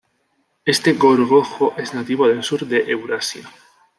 Este 0.65 0.93
gorgojo 0.93 1.75
es 1.77 1.93
nativo 1.93 2.27
del 2.27 2.41
sur 2.41 2.61
de 2.65 2.89
Eurasia. 2.91 3.47